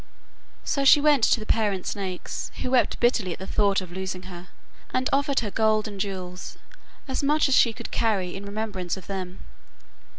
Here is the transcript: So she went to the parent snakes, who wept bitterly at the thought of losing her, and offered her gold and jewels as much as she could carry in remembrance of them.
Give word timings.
So 0.63 0.83
she 0.83 0.99
went 0.99 1.23
to 1.25 1.39
the 1.39 1.45
parent 1.45 1.85
snakes, 1.85 2.49
who 2.63 2.71
wept 2.71 2.99
bitterly 2.99 3.33
at 3.33 3.37
the 3.37 3.45
thought 3.45 3.81
of 3.81 3.91
losing 3.91 4.23
her, 4.23 4.47
and 4.91 5.07
offered 5.13 5.41
her 5.41 5.51
gold 5.51 5.87
and 5.87 6.01
jewels 6.01 6.57
as 7.07 7.21
much 7.21 7.47
as 7.47 7.53
she 7.53 7.71
could 7.71 7.91
carry 7.91 8.35
in 8.35 8.43
remembrance 8.43 8.97
of 8.97 9.05
them. 9.05 9.41